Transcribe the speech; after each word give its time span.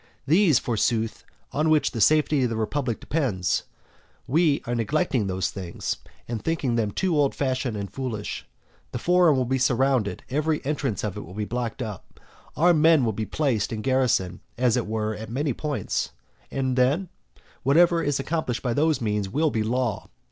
Those, 0.25 0.57
forsooth, 0.57 1.23
on 1.51 1.69
which 1.69 1.91
the 1.91 2.01
safety 2.01 2.43
of 2.43 2.49
the 2.49 2.55
republic 2.55 2.99
depends. 2.99 3.65
We 4.25 4.63
are 4.65 4.73
neglecting 4.73 5.27
those 5.27 5.51
things, 5.51 5.97
and 6.27 6.43
thinking 6.43 6.73
them 6.73 6.89
too 6.89 7.15
old 7.15 7.35
fashioned 7.35 7.77
and 7.77 7.87
foolish. 7.93 8.47
The 8.93 8.97
forum 8.97 9.37
will 9.37 9.45
be 9.45 9.59
surrounded, 9.59 10.23
every 10.27 10.65
entrance 10.65 11.03
of 11.03 11.17
it 11.17 11.21
will 11.23 11.35
be 11.35 11.45
blocked 11.45 11.83
up, 11.83 12.19
armed 12.57 12.81
men 12.81 13.05
will 13.05 13.13
be 13.13 13.27
placed 13.27 13.71
in 13.71 13.83
garrison, 13.83 14.39
as 14.57 14.75
it 14.75 14.87
were, 14.87 15.13
at 15.13 15.29
many 15.29 15.53
points. 15.53 16.09
What 16.49 16.75
then? 16.77 17.09
whatever 17.61 18.01
is 18.01 18.19
accomplished 18.19 18.63
by 18.63 18.73
those 18.73 19.01
means 19.01 19.29
will 19.29 19.51
be 19.51 19.61
law. 19.61 20.07